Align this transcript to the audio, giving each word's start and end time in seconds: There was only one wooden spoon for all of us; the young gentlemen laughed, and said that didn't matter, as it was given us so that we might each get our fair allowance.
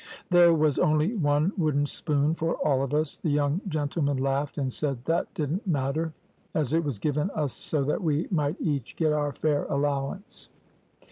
There 0.31 0.51
was 0.55 0.79
only 0.79 1.13
one 1.13 1.53
wooden 1.59 1.85
spoon 1.85 2.33
for 2.33 2.55
all 2.55 2.81
of 2.81 2.91
us; 2.91 3.17
the 3.17 3.29
young 3.29 3.61
gentlemen 3.67 4.17
laughed, 4.17 4.57
and 4.57 4.73
said 4.73 5.05
that 5.05 5.31
didn't 5.35 5.67
matter, 5.67 6.11
as 6.55 6.73
it 6.73 6.83
was 6.83 6.97
given 6.97 7.29
us 7.35 7.53
so 7.53 7.83
that 7.83 8.01
we 8.01 8.25
might 8.31 8.59
each 8.59 8.95
get 8.95 9.13
our 9.13 9.31
fair 9.31 9.65
allowance. 9.65 10.49